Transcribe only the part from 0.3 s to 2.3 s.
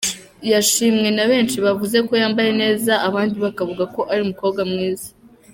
Yashimwe na benshi bavuze ko